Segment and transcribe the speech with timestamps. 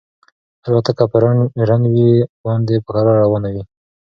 [0.67, 1.17] الوتکه په
[1.69, 2.11] رن وې
[2.43, 3.63] باندې په کراره روانه وه.